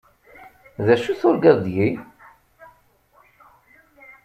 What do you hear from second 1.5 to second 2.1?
deg-i?